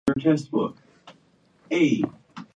[0.17, 2.47] ピアウイ州の州都はテレジーナである